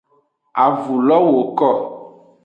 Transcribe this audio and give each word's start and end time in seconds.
Avulo 0.65 1.17
woko. 1.31 1.69